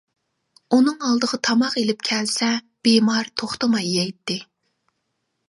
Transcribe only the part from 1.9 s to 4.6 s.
كەلسە بىمار توختىماي يەيتتى.